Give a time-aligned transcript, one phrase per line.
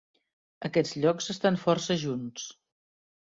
[0.69, 2.47] Aquests llocs estan força junts.